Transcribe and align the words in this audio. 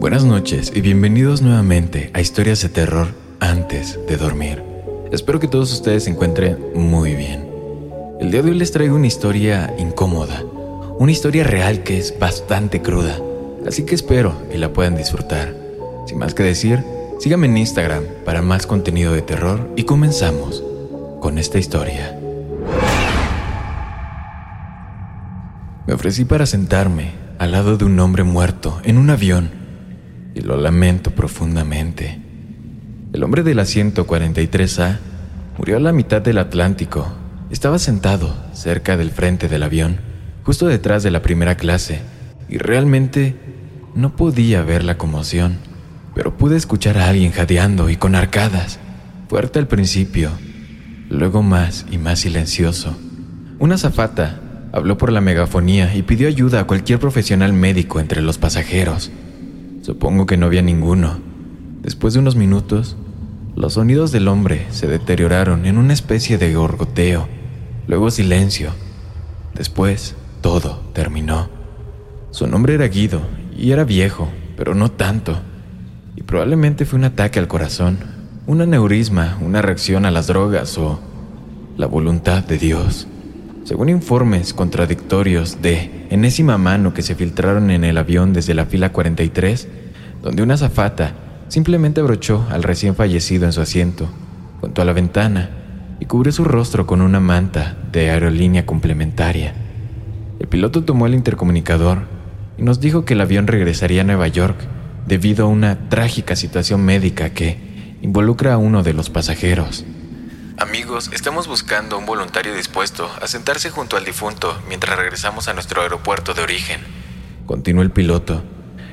Buenas 0.00 0.24
noches 0.24 0.72
y 0.74 0.80
bienvenidos 0.80 1.42
nuevamente 1.42 2.10
a 2.14 2.22
Historias 2.22 2.62
de 2.62 2.70
Terror 2.70 3.08
antes 3.38 3.98
de 4.08 4.16
dormir. 4.16 4.62
Espero 5.12 5.38
que 5.38 5.46
todos 5.46 5.70
ustedes 5.74 6.04
se 6.04 6.10
encuentren 6.10 6.56
muy 6.74 7.14
bien. 7.14 7.46
El 8.18 8.30
día 8.30 8.40
de 8.40 8.50
hoy 8.50 8.56
les 8.56 8.72
traigo 8.72 8.96
una 8.96 9.08
historia 9.08 9.74
incómoda, 9.78 10.42
una 10.98 11.12
historia 11.12 11.44
real 11.44 11.82
que 11.82 11.98
es 11.98 12.18
bastante 12.18 12.80
cruda, 12.80 13.18
así 13.66 13.84
que 13.84 13.94
espero 13.94 14.32
que 14.50 14.56
la 14.56 14.72
puedan 14.72 14.96
disfrutar. 14.96 15.54
Sin 16.06 16.16
más 16.16 16.32
que 16.32 16.44
decir, 16.44 16.82
síganme 17.18 17.48
en 17.48 17.58
Instagram 17.58 18.04
para 18.24 18.40
más 18.40 18.66
contenido 18.66 19.12
de 19.12 19.20
terror 19.20 19.70
y 19.76 19.82
comenzamos 19.82 20.64
con 21.20 21.36
esta 21.36 21.58
historia. 21.58 22.18
Me 25.86 25.92
ofrecí 25.92 26.24
para 26.24 26.46
sentarme 26.46 27.12
al 27.38 27.52
lado 27.52 27.76
de 27.76 27.84
un 27.84 28.00
hombre 28.00 28.22
muerto 28.22 28.80
en 28.82 28.96
un 28.96 29.10
avión 29.10 29.59
y 30.34 30.40
lo 30.40 30.56
lamento 30.56 31.10
profundamente. 31.10 32.20
El 33.12 33.24
hombre 33.24 33.42
del 33.42 33.58
asiento 33.58 34.06
43A 34.06 34.98
murió 35.58 35.76
a 35.76 35.80
la 35.80 35.92
mitad 35.92 36.22
del 36.22 36.38
Atlántico. 36.38 37.12
Estaba 37.50 37.78
sentado 37.78 38.34
cerca 38.52 38.96
del 38.96 39.10
frente 39.10 39.48
del 39.48 39.62
avión, 39.62 39.98
justo 40.44 40.68
detrás 40.68 41.02
de 41.02 41.10
la 41.10 41.22
primera 41.22 41.56
clase, 41.56 42.00
y 42.48 42.58
realmente 42.58 43.34
no 43.94 44.14
podía 44.14 44.62
ver 44.62 44.84
la 44.84 44.96
conmoción, 44.96 45.58
pero 46.14 46.36
pude 46.36 46.56
escuchar 46.56 46.98
a 46.98 47.08
alguien 47.08 47.32
jadeando 47.32 47.90
y 47.90 47.96
con 47.96 48.14
arcadas, 48.14 48.78
fuerte 49.28 49.58
al 49.58 49.66
principio, 49.66 50.30
luego 51.08 51.42
más 51.42 51.86
y 51.90 51.98
más 51.98 52.20
silencioso. 52.20 52.96
Una 53.58 53.76
zafata 53.76 54.40
habló 54.72 54.96
por 54.96 55.12
la 55.12 55.20
megafonía 55.20 55.94
y 55.94 56.02
pidió 56.02 56.28
ayuda 56.28 56.60
a 56.60 56.66
cualquier 56.66 56.98
profesional 56.98 57.52
médico 57.52 58.00
entre 58.00 58.22
los 58.22 58.38
pasajeros. 58.38 59.10
Supongo 59.82 60.26
que 60.26 60.36
no 60.36 60.46
había 60.46 60.62
ninguno. 60.62 61.18
Después 61.82 62.14
de 62.14 62.20
unos 62.20 62.36
minutos, 62.36 62.96
los 63.56 63.74
sonidos 63.74 64.12
del 64.12 64.28
hombre 64.28 64.66
se 64.70 64.86
deterioraron 64.86 65.64
en 65.66 65.78
una 65.78 65.92
especie 65.92 66.38
de 66.38 66.54
gorgoteo, 66.54 67.28
luego 67.86 68.10
silencio. 68.10 68.70
Después, 69.54 70.14
todo 70.42 70.82
terminó. 70.92 71.48
Su 72.30 72.46
nombre 72.46 72.74
era 72.74 72.88
Guido 72.88 73.22
y 73.56 73.72
era 73.72 73.84
viejo, 73.84 74.28
pero 74.56 74.74
no 74.74 74.90
tanto. 74.90 75.38
Y 76.14 76.22
probablemente 76.22 76.84
fue 76.84 76.98
un 76.98 77.06
ataque 77.06 77.38
al 77.38 77.48
corazón, 77.48 77.98
un 78.46 78.60
aneurisma, 78.60 79.38
una 79.40 79.62
reacción 79.62 80.04
a 80.04 80.10
las 80.10 80.26
drogas 80.26 80.76
o 80.76 81.00
la 81.76 81.86
voluntad 81.86 82.44
de 82.44 82.58
Dios. 82.58 83.08
Según 83.64 83.90
informes 83.90 84.54
contradictorios 84.54 85.60
de 85.60 86.06
enésima 86.10 86.56
mano 86.56 86.94
que 86.94 87.02
se 87.02 87.14
filtraron 87.14 87.70
en 87.70 87.84
el 87.84 87.98
avión 87.98 88.32
desde 88.32 88.54
la 88.54 88.64
fila 88.64 88.90
43, 88.90 89.68
donde 90.22 90.42
una 90.42 90.54
azafata 90.54 91.12
simplemente 91.48 92.00
abrochó 92.00 92.46
al 92.50 92.62
recién 92.62 92.94
fallecido 92.94 93.44
en 93.44 93.52
su 93.52 93.60
asiento, 93.60 94.08
junto 94.60 94.80
a 94.80 94.84
la 94.84 94.94
ventana, 94.94 95.50
y 96.00 96.06
cubrió 96.06 96.32
su 96.32 96.44
rostro 96.44 96.86
con 96.86 97.02
una 97.02 97.20
manta 97.20 97.76
de 97.92 98.10
aerolínea 98.10 98.64
complementaria. 98.64 99.52
El 100.38 100.48
piloto 100.48 100.82
tomó 100.82 101.06
el 101.06 101.14
intercomunicador 101.14 101.98
y 102.56 102.62
nos 102.62 102.80
dijo 102.80 103.04
que 103.04 103.12
el 103.12 103.20
avión 103.20 103.46
regresaría 103.46 104.00
a 104.00 104.04
Nueva 104.04 104.26
York 104.28 104.56
debido 105.06 105.44
a 105.44 105.48
una 105.48 105.90
trágica 105.90 106.34
situación 106.34 106.82
médica 106.82 107.30
que 107.30 107.58
involucra 108.00 108.54
a 108.54 108.58
uno 108.58 108.82
de 108.82 108.94
los 108.94 109.10
pasajeros. 109.10 109.84
Amigos, 110.60 111.08
estamos 111.14 111.48
buscando 111.48 111.96
un 111.96 112.04
voluntario 112.04 112.54
dispuesto 112.54 113.10
a 113.22 113.26
sentarse 113.26 113.70
junto 113.70 113.96
al 113.96 114.04
difunto 114.04 114.62
mientras 114.68 114.98
regresamos 114.98 115.48
a 115.48 115.54
nuestro 115.54 115.80
aeropuerto 115.80 116.34
de 116.34 116.42
origen. 116.42 116.82
Continuó 117.46 117.82
el 117.82 117.90
piloto. 117.90 118.44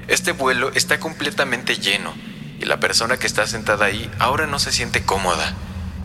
Este 0.08 0.32
vuelo 0.32 0.72
está 0.76 0.98
completamente 1.02 1.76
lleno 1.76 2.14
y 2.62 2.64
la 2.64 2.80
persona 2.80 3.18
que 3.18 3.28
está 3.28 3.46
sentada 3.48 3.84
ahí 3.84 4.10
ahora 4.18 4.48
no 4.48 4.60
se 4.60 4.72
siente 4.72 5.04
cómoda. 5.04 5.56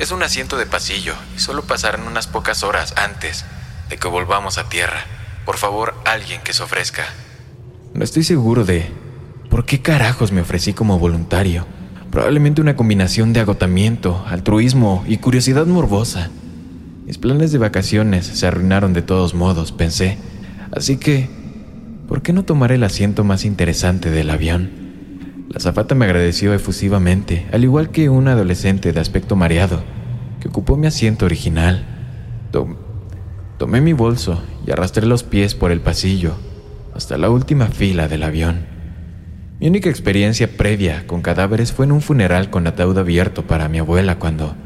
Es 0.00 0.11
un 0.11 0.25
asiento 0.25 0.56
de 0.56 0.67
pasillo 0.67 1.15
y 1.37 1.39
solo 1.39 1.62
pasarán 1.62 2.09
unas 2.09 2.27
pocas 2.27 2.65
horas 2.65 2.94
antes 2.97 3.44
de 3.89 3.99
que 3.99 4.09
volvamos 4.09 4.59
a 4.59 4.69
tierra. 4.69 5.05
Por 5.47 5.59
favor, 5.59 5.94
alguien 6.05 6.43
que 6.43 6.55
se 6.55 6.65
ofrezca. 6.65 7.05
No 7.94 8.03
estoy 8.03 8.25
seguro 8.25 8.65
de 8.65 8.91
por 9.49 9.65
qué 9.65 9.81
carajos 9.81 10.33
me 10.33 10.41
ofrecí 10.41 10.75
como 10.75 10.99
voluntario. 10.99 11.69
Probablemente 12.12 12.61
una 12.61 12.77
combinación 12.77 13.33
de 13.33 13.41
agotamiento, 13.41 14.23
altruismo 14.28 15.03
y 15.09 15.17
curiosidad 15.17 15.65
morbosa. 15.67 16.28
Mis 17.06 17.17
planes 17.17 17.53
de 17.53 17.59
vacaciones 17.59 18.27
se 18.27 18.47
arruinaron 18.47 18.93
de 18.93 19.00
todos 19.00 19.33
modos, 19.34 19.73
pensé. 19.73 20.19
Así 20.73 20.99
que, 20.99 21.31
¿por 22.09 22.21
qué 22.21 22.34
no 22.34 22.45
tomar 22.45 22.71
el 22.71 22.84
asiento 22.84 23.25
más 23.25 23.47
interesante 23.47 24.11
del 24.11 24.28
avión? 24.28 24.71
La 25.49 25.59
zafata 25.59 25.95
me 25.95 26.05
agradeció 26.05 26.53
efusivamente, 26.53 27.47
al 27.50 27.65
igual 27.65 27.91
que 27.91 28.11
un 28.11 28.29
adolescente 28.29 28.93
de 28.93 29.00
aspecto 29.00 29.34
mareado, 29.34 29.83
que 30.41 30.49
ocupó 30.49 30.77
mi 30.77 30.89
asiento 30.89 31.25
original. 31.25 31.87
Tom- 32.50 32.77
tomé 33.56 33.81
mi 33.81 33.94
bolso 33.94 34.43
y 34.67 34.71
arrastré 34.71 35.06
los 35.06 35.23
pies 35.23 35.55
por 35.55 35.73
el 35.73 35.81
pasillo 35.81 36.34
hasta 36.94 37.17
la 37.17 37.31
última 37.31 37.69
fila 37.69 38.06
del 38.06 38.23
avión. 38.23 38.67
Mi 39.62 39.69
única 39.69 39.89
experiencia 39.89 40.49
previa 40.49 41.06
con 41.06 41.23
cadáveres 41.23 41.71
fue 41.71 41.84
en 41.84 41.93
un 41.93 42.00
funeral 42.00 42.50
con 42.50 42.67
ataúd 42.67 42.99
abierto 42.99 43.45
para 43.45 43.69
mi 43.69 43.78
abuela 43.78 44.19
cuando, 44.19 44.56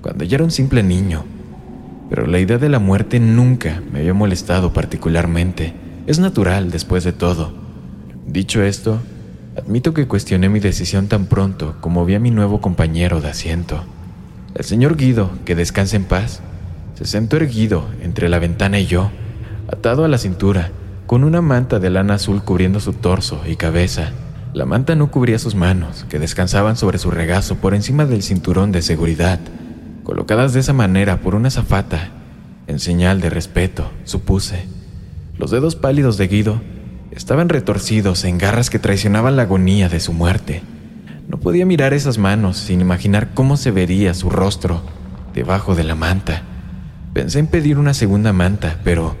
cuando 0.00 0.24
ya 0.24 0.36
era 0.36 0.44
un 0.44 0.50
simple 0.50 0.82
niño. 0.82 1.26
Pero 2.08 2.26
la 2.26 2.38
idea 2.38 2.56
de 2.56 2.70
la 2.70 2.78
muerte 2.78 3.20
nunca 3.20 3.82
me 3.92 3.98
había 3.98 4.14
molestado 4.14 4.72
particularmente. 4.72 5.74
Es 6.06 6.18
natural 6.18 6.70
después 6.70 7.04
de 7.04 7.12
todo. 7.12 7.52
Dicho 8.26 8.62
esto, 8.62 9.00
admito 9.54 9.92
que 9.92 10.08
cuestioné 10.08 10.48
mi 10.48 10.60
decisión 10.60 11.08
tan 11.08 11.26
pronto 11.26 11.76
como 11.82 12.06
vi 12.06 12.14
a 12.14 12.18
mi 12.18 12.30
nuevo 12.30 12.62
compañero 12.62 13.20
de 13.20 13.28
asiento. 13.28 13.84
El 14.54 14.64
señor 14.64 14.96
Guido, 14.96 15.30
que 15.44 15.56
descanse 15.56 15.96
en 15.96 16.04
paz, 16.04 16.40
se 16.94 17.04
sentó 17.04 17.36
erguido 17.36 17.86
entre 18.00 18.30
la 18.30 18.38
ventana 18.38 18.80
y 18.80 18.86
yo, 18.86 19.10
atado 19.70 20.06
a 20.06 20.08
la 20.08 20.16
cintura, 20.16 20.70
con 21.06 21.22
una 21.22 21.42
manta 21.42 21.78
de 21.78 21.90
lana 21.90 22.14
azul 22.14 22.42
cubriendo 22.42 22.80
su 22.80 22.94
torso 22.94 23.42
y 23.46 23.56
cabeza. 23.56 24.10
La 24.58 24.66
manta 24.66 24.96
no 24.96 25.12
cubría 25.12 25.38
sus 25.38 25.54
manos, 25.54 26.04
que 26.08 26.18
descansaban 26.18 26.76
sobre 26.76 26.98
su 26.98 27.12
regazo 27.12 27.58
por 27.58 27.74
encima 27.74 28.06
del 28.06 28.24
cinturón 28.24 28.72
de 28.72 28.82
seguridad, 28.82 29.38
colocadas 30.02 30.52
de 30.52 30.58
esa 30.58 30.72
manera 30.72 31.20
por 31.20 31.36
una 31.36 31.48
zafata, 31.48 32.08
en 32.66 32.80
señal 32.80 33.20
de 33.20 33.30
respeto, 33.30 33.88
supuse. 34.02 34.64
Los 35.38 35.52
dedos 35.52 35.76
pálidos 35.76 36.18
de 36.18 36.26
Guido 36.26 36.60
estaban 37.12 37.48
retorcidos 37.48 38.24
en 38.24 38.36
garras 38.36 38.68
que 38.68 38.80
traicionaban 38.80 39.36
la 39.36 39.42
agonía 39.42 39.88
de 39.88 40.00
su 40.00 40.12
muerte. 40.12 40.60
No 41.28 41.38
podía 41.38 41.64
mirar 41.64 41.94
esas 41.94 42.18
manos 42.18 42.56
sin 42.56 42.80
imaginar 42.80 43.34
cómo 43.34 43.56
se 43.56 43.70
vería 43.70 44.12
su 44.12 44.28
rostro 44.28 44.82
debajo 45.34 45.76
de 45.76 45.84
la 45.84 45.94
manta. 45.94 46.42
Pensé 47.12 47.38
en 47.38 47.46
pedir 47.46 47.78
una 47.78 47.94
segunda 47.94 48.32
manta, 48.32 48.80
pero 48.82 49.14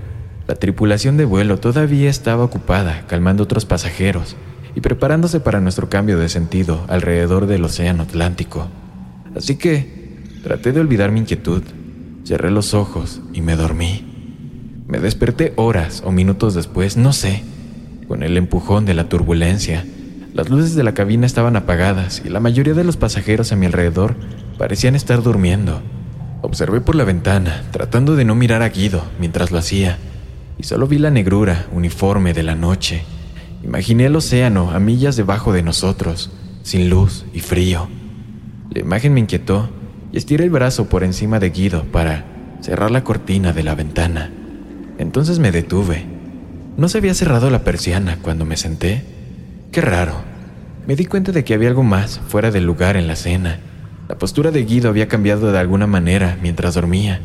la 0.48 0.56
tripulación 0.56 1.16
de 1.16 1.26
vuelo 1.26 1.60
todavía 1.60 2.10
estaba 2.10 2.42
ocupada 2.42 3.04
calmando 3.06 3.44
otros 3.44 3.66
pasajeros 3.66 4.34
y 4.78 4.80
preparándose 4.80 5.40
para 5.40 5.58
nuestro 5.58 5.88
cambio 5.88 6.20
de 6.20 6.28
sentido 6.28 6.84
alrededor 6.86 7.48
del 7.48 7.64
Océano 7.64 8.04
Atlántico. 8.04 8.68
Así 9.34 9.56
que 9.56 10.20
traté 10.44 10.70
de 10.70 10.78
olvidar 10.78 11.10
mi 11.10 11.18
inquietud, 11.18 11.64
cerré 12.22 12.52
los 12.52 12.74
ojos 12.74 13.20
y 13.32 13.40
me 13.40 13.56
dormí. 13.56 14.04
Me 14.86 15.00
desperté 15.00 15.52
horas 15.56 16.04
o 16.06 16.12
minutos 16.12 16.54
después, 16.54 16.96
no 16.96 17.12
sé, 17.12 17.42
con 18.06 18.22
el 18.22 18.36
empujón 18.36 18.86
de 18.86 18.94
la 18.94 19.08
turbulencia, 19.08 19.84
Las 20.32 20.48
luces 20.48 20.76
de 20.76 20.84
la 20.84 20.94
cabina 20.94 21.26
estaban 21.26 21.56
apagadas 21.56 22.22
y 22.24 22.28
la 22.28 22.38
mayoría 22.38 22.74
de 22.74 22.84
los 22.84 22.96
pasajeros 22.96 23.50
a 23.50 23.56
mi 23.56 23.66
alrededor 23.66 24.14
parecían 24.58 24.94
estar 24.94 25.24
durmiendo. 25.24 25.82
Observé 26.42 26.80
por 26.80 26.94
la 26.94 27.02
ventana, 27.02 27.64
tratando 27.72 28.14
de 28.14 28.24
no 28.24 28.36
mirar 28.36 28.62
a 28.62 28.68
Guido 28.68 29.02
mientras 29.18 29.50
lo 29.50 29.58
hacía, 29.58 29.98
y 30.56 30.62
solo 30.62 30.86
vi 30.86 30.98
la 30.98 31.10
negrura 31.10 31.66
uniforme 31.72 32.32
de 32.32 32.44
la 32.44 32.54
noche. 32.54 33.02
Imaginé 33.62 34.06
el 34.06 34.16
océano 34.16 34.70
a 34.70 34.78
millas 34.78 35.16
debajo 35.16 35.52
de 35.52 35.62
nosotros, 35.62 36.30
sin 36.62 36.88
luz 36.90 37.24
y 37.32 37.40
frío. 37.40 37.88
La 38.70 38.80
imagen 38.80 39.14
me 39.14 39.20
inquietó 39.20 39.68
y 40.12 40.18
estiré 40.18 40.44
el 40.44 40.50
brazo 40.50 40.88
por 40.88 41.02
encima 41.02 41.40
de 41.40 41.50
Guido 41.50 41.84
para 41.84 42.24
cerrar 42.60 42.90
la 42.90 43.04
cortina 43.04 43.52
de 43.52 43.62
la 43.62 43.74
ventana. 43.74 44.30
Entonces 44.98 45.38
me 45.38 45.50
detuve. 45.50 46.04
No 46.76 46.88
se 46.88 46.98
había 46.98 47.14
cerrado 47.14 47.50
la 47.50 47.64
persiana 47.64 48.18
cuando 48.22 48.44
me 48.44 48.56
senté. 48.56 49.04
Qué 49.72 49.80
raro. 49.80 50.14
Me 50.86 50.96
di 50.96 51.06
cuenta 51.06 51.32
de 51.32 51.44
que 51.44 51.54
había 51.54 51.68
algo 51.68 51.82
más 51.82 52.20
fuera 52.28 52.50
del 52.50 52.64
lugar 52.64 52.96
en 52.96 53.06
la 53.06 53.16
cena. 53.16 53.58
La 54.08 54.16
postura 54.16 54.50
de 54.50 54.64
Guido 54.64 54.88
había 54.88 55.08
cambiado 55.08 55.52
de 55.52 55.58
alguna 55.58 55.86
manera 55.86 56.38
mientras 56.40 56.74
dormía. 56.74 57.20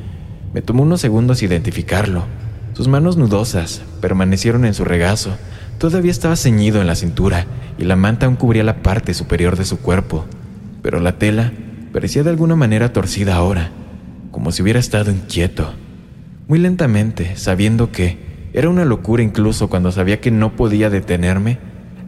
Me 0.53 0.61
tomó 0.61 0.83
unos 0.83 1.01
segundos 1.01 1.43
identificarlo. 1.43 2.25
Sus 2.73 2.87
manos 2.87 3.17
nudosas 3.17 3.81
permanecieron 4.01 4.65
en 4.65 4.73
su 4.73 4.83
regazo. 4.83 5.37
Todavía 5.77 6.11
estaba 6.11 6.35
ceñido 6.35 6.81
en 6.81 6.87
la 6.87 6.95
cintura 6.95 7.45
y 7.77 7.83
la 7.83 7.95
manta 7.95 8.25
aún 8.25 8.35
cubría 8.35 8.63
la 8.63 8.81
parte 8.81 9.13
superior 9.13 9.57
de 9.57 9.65
su 9.65 9.79
cuerpo. 9.79 10.25
Pero 10.81 10.99
la 10.99 11.17
tela 11.17 11.51
parecía 11.91 12.23
de 12.23 12.29
alguna 12.29 12.55
manera 12.55 12.93
torcida 12.93 13.35
ahora, 13.35 13.71
como 14.31 14.51
si 14.51 14.61
hubiera 14.61 14.79
estado 14.79 15.11
inquieto. 15.11 15.73
Muy 16.47 16.59
lentamente, 16.59 17.35
sabiendo 17.35 17.91
que 17.91 18.49
era 18.53 18.69
una 18.69 18.85
locura 18.85 19.23
incluso 19.23 19.69
cuando 19.69 19.91
sabía 19.91 20.21
que 20.21 20.31
no 20.31 20.55
podía 20.55 20.89
detenerme, 20.89 21.59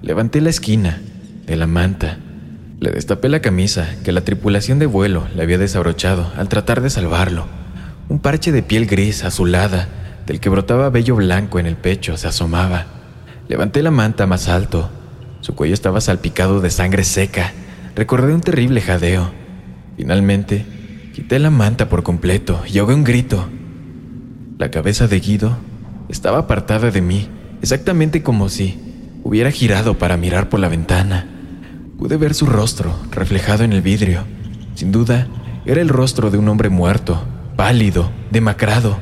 levanté 0.02 0.42
la 0.42 0.50
esquina 0.50 1.02
de 1.46 1.56
la 1.56 1.68
manta. 1.68 2.20
Le 2.80 2.92
destapé 2.92 3.30
la 3.30 3.40
camisa 3.40 3.88
que 4.04 4.12
la 4.12 4.22
tripulación 4.22 4.78
de 4.78 4.86
vuelo 4.86 5.28
le 5.36 5.42
había 5.42 5.58
desabrochado 5.58 6.32
al 6.38 6.50
tratar 6.50 6.82
de 6.82 6.90
salvarlo. 6.90 7.48
Un 8.10 8.20
parche 8.20 8.52
de 8.52 8.62
piel 8.62 8.86
gris 8.86 9.24
azulada, 9.24 9.88
del 10.28 10.40
que 10.40 10.50
brotaba 10.50 10.90
vello 10.90 11.16
blanco 11.16 11.60
en 11.60 11.66
el 11.66 11.78
pecho, 11.78 12.18
se 12.18 12.28
asomaba. 12.28 12.95
Levanté 13.48 13.84
la 13.84 13.92
manta 13.92 14.26
más 14.26 14.48
alto. 14.48 14.90
Su 15.42 15.54
cuello 15.54 15.76
estaba 15.76 16.02
salpicado 16.02 16.62
de 16.62 16.72
sangre 16.72 17.04
seca. 17.04 17.54
Recordé 17.96 18.34
un 18.34 18.42
terrible 18.42 18.82
jadeo. 18.82 19.32
Finalmente, 19.98 20.66
quité 21.14 21.38
la 21.38 21.52
manta 21.52 21.88
por 21.88 22.02
completo 22.02 22.64
y 22.68 22.80
ahogué 22.80 22.96
un 22.96 23.04
grito. 23.04 23.48
La 24.58 24.72
cabeza 24.72 25.08
de 25.08 25.20
Guido 25.20 25.58
estaba 26.10 26.40
apartada 26.40 26.90
de 26.90 27.02
mí, 27.02 27.30
exactamente 27.62 28.24
como 28.24 28.50
si 28.50 28.80
hubiera 29.24 29.52
girado 29.52 29.98
para 29.98 30.18
mirar 30.18 30.50
por 30.50 30.60
la 30.60 30.70
ventana. 30.70 31.28
Pude 32.00 32.18
ver 32.18 32.34
su 32.34 32.48
rostro 32.48 32.96
reflejado 33.12 33.64
en 33.64 33.74
el 33.74 33.82
vidrio. 33.82 34.24
Sin 34.74 34.92
duda, 34.92 35.28
era 35.66 35.82
el 35.82 35.90
rostro 35.90 36.32
de 36.32 36.38
un 36.40 36.50
hombre 36.50 36.70
muerto, 36.70 37.24
pálido, 37.56 38.10
demacrado, 38.32 38.98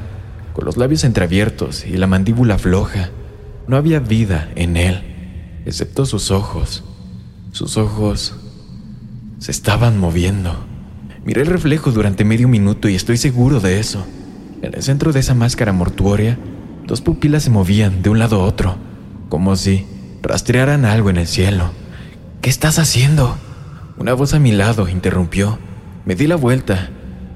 con 0.54 0.66
los 0.66 0.75
labios 0.75 1.04
entreabiertos 1.06 1.86
y 1.86 1.98
la 1.98 2.07
mandíbula 2.07 2.57
floja. 2.57 3.10
No 3.65 3.77
había 3.77 4.00
vida 4.00 4.50
en 4.56 4.75
él, 4.75 5.62
excepto 5.65 6.06
sus 6.06 6.31
ojos. 6.31 6.83
Sus 7.54 7.77
ojos 7.77 8.36
se 9.39 9.51
estaban 9.51 9.98
moviendo. 9.98 10.65
Miré 11.24 11.44
el 11.44 11.48
reflejo 11.48 11.92
durante 11.92 12.25
medio 12.25 12.50
minuto 12.50 12.89
y 12.89 12.95
estoy 12.95 13.15
seguro 13.15 13.62
de 13.62 13.80
eso. 13.80 14.06
En 14.62 14.74
el 14.74 14.83
centro 14.83 15.13
de 15.13 15.21
esa 15.21 15.33
máscara 15.33 15.71
mortuoria, 15.71 16.38
dos 16.86 17.01
pupilas 17.01 17.44
se 17.44 17.50
movían 17.50 18.01
de 18.01 18.10
un 18.10 18.19
lado 18.19 18.42
a 18.42 18.44
otro, 18.44 18.75
como 19.30 19.56
si 19.56 19.86
rastrearan 20.21 20.83
algo 20.83 21.09
en 21.09 21.18
el 21.18 21.27
cielo. 21.27 21.71
¿Qué 22.42 22.50
estás 22.50 22.80
haciendo? 22.80 23.38
Una 23.98 24.13
voz 24.13 24.33
a 24.33 24.39
mi 24.39 24.51
lado 24.51 24.89
interrumpió. 24.89 25.57
Me 26.06 26.16
di 26.16 26.27
la 26.27 26.36
vuelta 26.36 26.89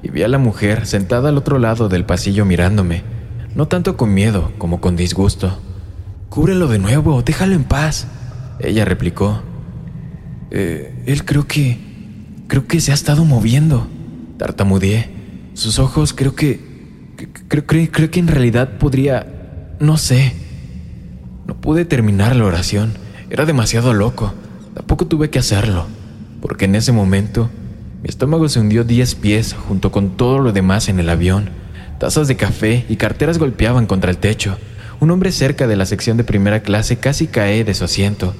y 0.04 0.10
vi 0.10 0.24
a 0.24 0.28
la 0.28 0.38
mujer 0.38 0.86
sentada 0.86 1.30
al 1.30 1.38
otro 1.38 1.58
lado 1.58 1.88
del 1.88 2.06
pasillo 2.06 2.44
mirándome, 2.44 3.04
no 3.56 3.70
tanto 3.70 3.96
con 3.96 4.14
miedo 4.14 4.52
como 4.58 4.82
con 4.82 4.98
disgusto. 4.98 5.58
Cúbrelo 6.30 6.68
de 6.68 6.80
nuevo, 6.80 7.22
déjalo 7.22 7.56
en 7.56 7.64
paz. 7.64 8.08
Ella 8.60 8.86
replicó. 8.86 9.42
Eh, 10.52 11.04
él 11.06 11.26
creo 11.26 11.48
que... 11.48 11.78
creo 12.48 12.68
que 12.68 12.80
se 12.80 12.92
ha 12.92 12.96
estado 12.96 13.26
moviendo. 13.26 13.88
Tartamudeé. 14.38 15.10
Sus 15.54 15.80
ojos 15.80 16.14
creo 16.14 16.36
que... 16.36 16.66
Creo, 17.48 17.66
creo, 17.66 17.92
creo 17.92 18.12
que 18.12 18.20
en 18.20 18.28
realidad 18.28 18.78
podría... 18.78 19.26
no 19.80 19.98
sé. 19.98 20.34
No 21.48 21.56
pude 21.56 21.86
terminar 21.86 22.36
la 22.36 22.46
oración. 22.46 22.94
Era 23.30 23.46
demasiado 23.46 23.94
loco. 23.94 24.34
Tampoco 24.74 25.08
tuve 25.08 25.30
que 25.30 25.40
hacerlo, 25.40 25.88
porque 26.40 26.66
en 26.66 26.76
ese 26.76 26.92
momento 26.92 27.50
mi 28.04 28.10
estómago 28.10 28.48
se 28.48 28.60
hundió 28.60 28.84
diez 28.84 29.16
pies 29.16 29.54
junto 29.54 29.92
con 29.92 30.18
todo 30.18 30.38
lo 30.38 30.52
demás 30.52 30.88
en 30.88 31.00
el 31.00 31.10
avión. 31.10 31.50
Tazas 32.00 32.28
de 32.28 32.36
café 32.36 32.86
y 32.88 32.98
carteras 32.98 33.40
golpeaban 33.40 33.88
contra 33.88 34.12
el 34.12 34.18
techo. 34.18 34.56
Un 35.00 35.12
hombre 35.12 35.32
cerca 35.32 35.68
de 35.68 35.76
la 35.76 35.86
sección 35.86 36.18
de 36.18 36.24
primera 36.24 36.62
clase 36.62 36.98
casi 36.98 37.28
cae 37.28 37.64
de 37.64 37.76
su 37.76 37.84
asiento. 37.84 38.34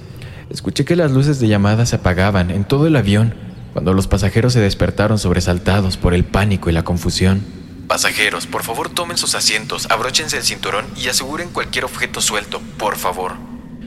Escuché 0.50 0.86
que 0.86 0.96
las 0.96 1.12
luces 1.12 1.40
de 1.40 1.48
llamada 1.48 1.86
se 1.86 1.98
apagaban 1.98 2.50
en 2.50 2.64
todo 2.64 2.88
el 2.88 2.96
avión 2.96 3.36
cuando 3.74 3.94
los 3.94 4.08
pasajeros 4.08 4.54
se 4.54 4.60
despertaron 4.60 5.20
sobresaltados 5.20 5.98
por 5.98 6.16
el 6.16 6.24
pánico 6.24 6.70
y 6.70 6.74
la 6.74 6.84
confusión. 6.84 7.46
Pasajeros, 7.88 8.48
por 8.48 8.64
favor 8.64 8.90
tomen 8.90 9.18
sus 9.18 9.36
asientos, 9.36 9.88
abróchense 9.92 10.38
el 10.38 10.44
cinturón 10.44 10.86
y 10.98 11.10
aseguren 11.10 11.50
cualquier 11.50 11.86
objeto 11.86 12.22
suelto, 12.22 12.60
por 12.80 12.98
favor, 12.98 13.36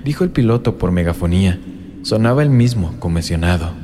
dijo 0.04 0.22
el 0.22 0.30
piloto 0.30 0.78
por 0.78 0.92
megafonía. 0.92 1.58
Sonaba 2.02 2.42
el 2.42 2.50
mismo, 2.50 2.98
convencionado. 3.00 3.74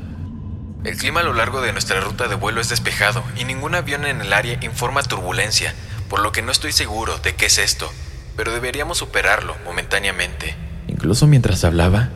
El 0.85 0.95
clima 0.95 1.19
a 1.19 1.23
lo 1.23 1.33
largo 1.33 1.61
de 1.61 1.73
nuestra 1.73 1.99
ruta 1.99 2.27
de 2.29 2.35
vuelo 2.35 2.61
es 2.61 2.69
despejado 2.69 3.21
y 3.37 3.43
ningún 3.43 3.75
avión 3.75 4.05
en 4.05 4.21
el 4.21 4.31
área 4.31 4.57
informa 4.63 5.03
turbulencia, 5.03 5.75
por 6.09 6.21
lo 6.21 6.31
que 6.31 6.41
no 6.41 6.51
estoy 6.51 6.71
seguro 6.71 7.17
de 7.19 7.35
qué 7.35 7.47
es 7.47 7.57
esto, 7.57 7.91
pero 8.37 8.53
deberíamos 8.53 8.99
superarlo 8.99 9.55
momentáneamente. 9.65 10.55
Incluso 10.87 11.27
mientras 11.27 11.65
hablaba, 11.65 12.09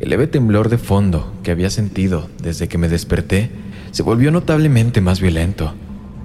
el 0.00 0.10
leve 0.10 0.26
temblor 0.26 0.68
de 0.68 0.76
fondo 0.76 1.32
que 1.42 1.52
había 1.52 1.70
sentido 1.70 2.28
desde 2.42 2.68
que 2.68 2.76
me 2.76 2.88
desperté 2.88 3.50
se 3.92 4.02
volvió 4.02 4.30
notablemente 4.30 5.00
más 5.00 5.20
violento. 5.20 5.74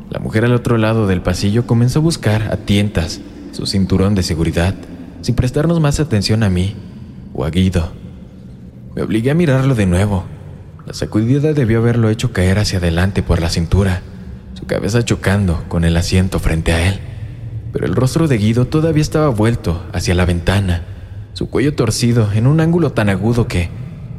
La 0.09 0.19
mujer 0.19 0.43
al 0.43 0.53
otro 0.53 0.77
lado 0.77 1.07
del 1.07 1.21
pasillo 1.21 1.65
comenzó 1.65 1.99
a 1.99 2.01
buscar 2.01 2.51
a 2.51 2.57
tientas 2.57 3.21
su 3.51 3.65
cinturón 3.67 4.15
de 4.15 4.23
seguridad, 4.23 4.73
sin 5.21 5.35
prestarnos 5.35 5.79
más 5.79 5.99
atención 5.99 6.43
a 6.43 6.49
mí 6.49 6.75
o 7.33 7.45
a 7.45 7.49
Guido. 7.51 7.93
Me 8.95 9.03
obligué 9.03 9.31
a 9.31 9.35
mirarlo 9.35 9.75
de 9.75 9.85
nuevo. 9.85 10.25
La 10.85 10.93
sacudida 10.93 11.53
debió 11.53 11.79
haberlo 11.79 12.09
hecho 12.09 12.33
caer 12.33 12.59
hacia 12.59 12.79
adelante 12.79 13.23
por 13.23 13.39
la 13.39 13.49
cintura, 13.49 14.01
su 14.55 14.65
cabeza 14.65 15.05
chocando 15.05 15.63
con 15.69 15.83
el 15.85 15.95
asiento 15.95 16.39
frente 16.39 16.73
a 16.73 16.89
él. 16.89 17.12
Pero 17.73 17.87
el 17.87 17.95
rostro 17.95 18.27
de 18.27 18.37
Guido 18.37 18.65
todavía 18.65 19.01
estaba 19.01 19.29
vuelto 19.29 19.83
hacia 19.91 20.13
la 20.13 20.25
ventana, 20.25 20.83
su 21.33 21.49
cuello 21.49 21.73
torcido 21.73 22.31
en 22.31 22.45
un 22.45 22.61
ángulo 22.61 22.91
tan 22.91 23.09
agudo 23.09 23.47
que 23.47 23.69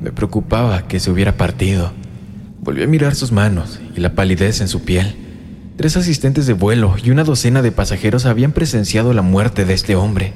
me 0.03 0.11
preocupaba 0.11 0.89
que 0.89 0.99
se 0.99 1.11
hubiera 1.13 1.37
partido. 1.37 1.93
Volví 2.61 2.83
a 2.83 2.89
mirar 2.89 3.15
sus 3.15 3.31
manos 3.31 3.81
y 3.97 4.01
la 4.01 4.15
palidez 4.15 4.61
en 4.61 4.67
su 4.67 4.83
piel. 4.83 5.15
Tres 5.77 5.97
asistentes 5.97 6.47
de 6.47 6.53
vuelo 6.53 6.97
y 7.03 7.11
una 7.11 7.23
docena 7.23 7.63
de 7.63 7.71
pasajeros 7.71 8.27
habían 8.27 8.51
presenciado 8.51 9.13
la 9.15 9.23
muerte 9.23 9.65
de 9.65 9.75
este 9.75 9.95
hombre, 9.95 10.33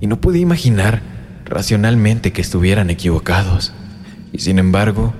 y 0.00 0.08
no 0.08 0.20
podía 0.20 0.42
imaginar 0.42 1.00
racionalmente 1.44 2.32
que 2.32 2.42
estuvieran 2.42 2.90
equivocados. 2.90 3.72
Y 4.32 4.40
sin 4.40 4.58
embargo, 4.58 5.14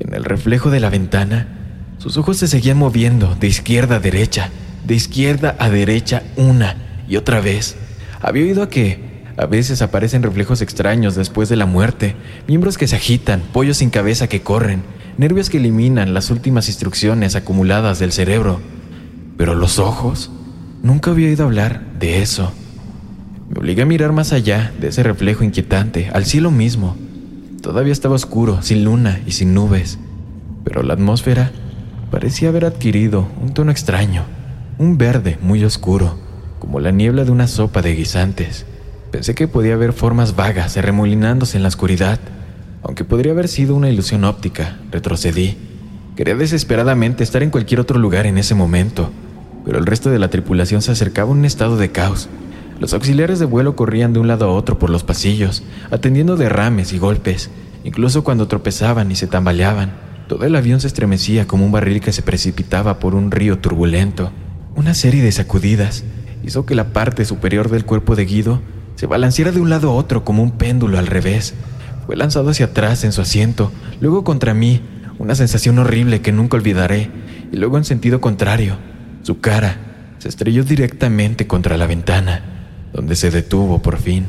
en 0.00 0.14
el 0.14 0.24
reflejo 0.24 0.70
de 0.70 0.80
la 0.80 0.90
ventana, 0.90 1.48
sus 1.96 2.18
ojos 2.18 2.36
se 2.36 2.46
seguían 2.46 2.76
moviendo 2.76 3.34
de 3.36 3.46
izquierda 3.46 3.96
a 3.96 4.00
derecha, 4.00 4.50
de 4.88 4.94
izquierda 4.94 5.54
a 5.58 5.68
derecha 5.68 6.22
una 6.36 6.76
y 7.08 7.16
otra 7.16 7.40
vez. 7.40 7.76
Había 8.22 8.44
oído 8.44 8.68
que 8.70 9.06
a 9.36 9.44
veces 9.44 9.82
aparecen 9.82 10.22
reflejos 10.22 10.62
extraños 10.62 11.14
después 11.14 11.50
de 11.50 11.56
la 11.56 11.66
muerte, 11.66 12.16
miembros 12.48 12.78
que 12.78 12.88
se 12.88 12.96
agitan, 12.96 13.42
pollos 13.52 13.76
sin 13.76 13.90
cabeza 13.90 14.28
que 14.28 14.40
corren, 14.40 14.82
nervios 15.18 15.50
que 15.50 15.58
eliminan 15.58 16.14
las 16.14 16.30
últimas 16.30 16.68
instrucciones 16.68 17.36
acumuladas 17.36 17.98
del 17.98 18.12
cerebro. 18.12 18.60
Pero 19.36 19.54
los 19.54 19.78
ojos, 19.78 20.30
nunca 20.82 21.10
había 21.10 21.28
oído 21.28 21.44
hablar 21.44 21.82
de 22.00 22.22
eso. 22.22 22.50
Me 23.50 23.58
obligué 23.58 23.82
a 23.82 23.86
mirar 23.86 24.12
más 24.12 24.32
allá 24.32 24.72
de 24.80 24.88
ese 24.88 25.02
reflejo 25.02 25.44
inquietante, 25.44 26.08
al 26.14 26.24
cielo 26.24 26.50
mismo. 26.50 26.96
Todavía 27.60 27.92
estaba 27.92 28.14
oscuro, 28.14 28.62
sin 28.62 28.84
luna 28.84 29.20
y 29.26 29.32
sin 29.32 29.52
nubes, 29.52 29.98
pero 30.64 30.82
la 30.82 30.94
atmósfera 30.94 31.52
parecía 32.10 32.48
haber 32.48 32.64
adquirido 32.64 33.28
un 33.42 33.52
tono 33.52 33.70
extraño, 33.70 34.24
un 34.78 34.98
verde 34.98 35.38
muy 35.42 35.64
oscuro, 35.64 36.18
como 36.58 36.80
la 36.80 36.90
niebla 36.90 37.24
de 37.24 37.30
una 37.30 37.46
sopa 37.46 37.82
de 37.82 37.94
guisantes. 37.94 38.66
Pensé 39.10 39.34
que 39.34 39.48
podía 39.48 39.74
haber 39.74 39.92
formas 39.92 40.36
vagas 40.36 40.76
remolinándose 40.76 41.56
en 41.56 41.62
la 41.62 41.68
oscuridad, 41.68 42.18
aunque 42.82 43.04
podría 43.04 43.32
haber 43.32 43.48
sido 43.48 43.74
una 43.74 43.90
ilusión 43.90 44.24
óptica. 44.24 44.78
Retrocedí. 44.90 45.56
Quería 46.16 46.34
desesperadamente 46.34 47.24
estar 47.24 47.42
en 47.42 47.50
cualquier 47.50 47.80
otro 47.80 47.98
lugar 47.98 48.26
en 48.26 48.38
ese 48.38 48.54
momento, 48.54 49.10
pero 49.64 49.78
el 49.78 49.86
resto 49.86 50.10
de 50.10 50.18
la 50.18 50.30
tripulación 50.30 50.82
se 50.82 50.92
acercaba 50.92 51.30
a 51.30 51.32
un 51.32 51.44
estado 51.44 51.76
de 51.76 51.90
caos 51.90 52.28
los 52.80 52.94
auxiliares 52.94 53.40
de 53.40 53.44
vuelo 53.44 53.74
corrían 53.74 54.12
de 54.12 54.20
un 54.20 54.28
lado 54.28 54.44
a 54.44 54.52
otro 54.52 54.78
por 54.78 54.88
los 54.88 55.02
pasillos, 55.02 55.64
atendiendo 55.90 56.36
derrames 56.36 56.92
y 56.92 56.98
golpes, 56.98 57.50
incluso 57.82 58.22
cuando 58.22 58.46
tropezaban 58.46 59.10
y 59.10 59.16
se 59.16 59.26
tambaleaban. 59.26 59.92
Todo 60.28 60.44
el 60.44 60.54
avión 60.54 60.80
se 60.80 60.86
estremecía 60.86 61.48
como 61.48 61.64
un 61.66 61.72
barril 61.72 62.00
que 62.00 62.12
se 62.12 62.22
precipitaba 62.22 63.00
por 63.00 63.16
un 63.16 63.32
río 63.32 63.58
turbulento. 63.58 64.30
Una 64.78 64.94
serie 64.94 65.24
de 65.24 65.32
sacudidas 65.32 66.04
hizo 66.44 66.64
que 66.64 66.76
la 66.76 66.92
parte 66.92 67.24
superior 67.24 67.68
del 67.68 67.84
cuerpo 67.84 68.14
de 68.14 68.26
Guido 68.26 68.62
se 68.94 69.06
balanceara 69.06 69.50
de 69.50 69.60
un 69.60 69.70
lado 69.70 69.90
a 69.90 69.94
otro 69.94 70.24
como 70.24 70.40
un 70.40 70.52
péndulo 70.52 71.00
al 71.00 71.08
revés. 71.08 71.54
Fue 72.06 72.14
lanzado 72.14 72.50
hacia 72.50 72.66
atrás 72.66 73.02
en 73.02 73.10
su 73.10 73.20
asiento, 73.20 73.72
luego 74.00 74.22
contra 74.22 74.54
mí, 74.54 74.80
una 75.18 75.34
sensación 75.34 75.80
horrible 75.80 76.20
que 76.20 76.30
nunca 76.30 76.58
olvidaré, 76.58 77.10
y 77.50 77.56
luego 77.56 77.76
en 77.76 77.84
sentido 77.84 78.20
contrario. 78.20 78.76
Su 79.22 79.40
cara 79.40 80.14
se 80.18 80.28
estrelló 80.28 80.62
directamente 80.62 81.48
contra 81.48 81.76
la 81.76 81.88
ventana, 81.88 82.86
donde 82.92 83.16
se 83.16 83.32
detuvo 83.32 83.82
por 83.82 83.98
fin. 83.98 84.26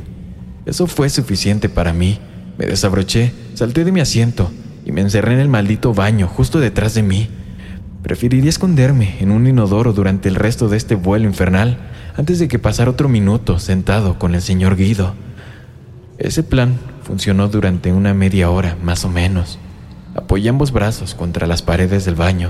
Eso 0.65 0.87
fue 0.87 1.11
suficiente 1.11 1.69
para 1.69 1.93
mí. 1.93 2.17
Me 2.57 2.65
desabroché, 2.65 3.33
salté 3.53 3.85
de 3.85 3.91
mi 3.91 3.99
asiento 3.99 4.49
y 4.83 4.93
me 4.93 5.01
encerré 5.01 5.33
en 5.33 5.41
el 5.41 5.47
maldito 5.47 5.93
baño 5.93 6.25
justo 6.27 6.59
detrás 6.59 6.95
de 6.95 7.03
mí. 7.03 7.29
Preferiría 8.09 8.49
esconderme 8.49 9.17
en 9.19 9.29
un 9.29 9.45
inodoro 9.45 9.93
durante 9.93 10.29
el 10.29 10.33
resto 10.33 10.67
de 10.67 10.77
este 10.77 10.95
vuelo 10.95 11.25
infernal 11.25 11.77
antes 12.17 12.39
de 12.39 12.47
que 12.47 12.57
pasara 12.57 12.89
otro 12.89 13.07
minuto 13.07 13.59
sentado 13.59 14.17
con 14.17 14.33
el 14.33 14.41
señor 14.41 14.75
Guido. 14.75 15.13
Ese 16.17 16.41
plan 16.41 16.79
funcionó 17.03 17.49
durante 17.49 17.93
una 17.93 18.15
media 18.15 18.49
hora, 18.49 18.75
más 18.81 19.05
o 19.05 19.09
menos. 19.09 19.59
Apoyé 20.15 20.49
ambos 20.49 20.71
brazos 20.71 21.13
contra 21.13 21.45
las 21.45 21.61
paredes 21.61 22.03
del 22.03 22.15
baño. 22.15 22.49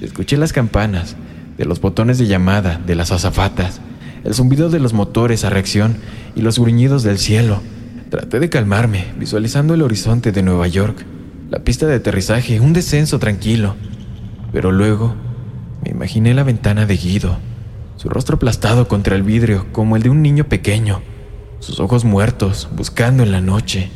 Escuché 0.00 0.38
las 0.38 0.54
campanas, 0.54 1.14
de 1.58 1.66
los 1.66 1.82
botones 1.82 2.16
de 2.16 2.26
llamada, 2.26 2.80
de 2.86 2.94
las 2.94 3.12
azafatas, 3.12 3.82
el 4.24 4.32
zumbido 4.32 4.70
de 4.70 4.80
los 4.80 4.94
motores 4.94 5.44
a 5.44 5.50
reacción 5.50 5.98
y 6.34 6.40
los 6.40 6.58
gruñidos 6.58 7.02
del 7.02 7.18
cielo. 7.18 7.60
Traté 8.08 8.40
de 8.40 8.48
calmarme, 8.48 9.04
visualizando 9.18 9.74
el 9.74 9.82
horizonte 9.82 10.32
de 10.32 10.42
Nueva 10.42 10.68
York, 10.68 11.04
la 11.50 11.58
pista 11.58 11.86
de 11.86 11.96
aterrizaje, 11.96 12.60
un 12.60 12.72
descenso 12.72 13.18
tranquilo. 13.18 13.76
Pero 14.52 14.72
luego 14.72 15.14
me 15.84 15.90
imaginé 15.90 16.34
la 16.34 16.42
ventana 16.42 16.86
de 16.86 16.96
Guido, 16.96 17.38
su 17.96 18.08
rostro 18.08 18.36
aplastado 18.36 18.88
contra 18.88 19.16
el 19.16 19.22
vidrio 19.22 19.66
como 19.72 19.96
el 19.96 20.02
de 20.02 20.10
un 20.10 20.22
niño 20.22 20.44
pequeño, 20.44 21.02
sus 21.60 21.80
ojos 21.80 22.04
muertos, 22.04 22.68
buscando 22.72 23.22
en 23.22 23.32
la 23.32 23.40
noche. 23.40 23.90